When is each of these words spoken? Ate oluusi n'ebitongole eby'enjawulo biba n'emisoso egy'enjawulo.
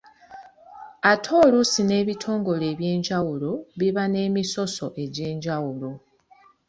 Ate 1.11 1.31
oluusi 1.43 1.81
n'ebitongole 1.85 2.65
eby'enjawulo 2.73 3.51
biba 3.79 4.03
n'emisoso 4.07 4.85
egy'enjawulo. 5.03 5.89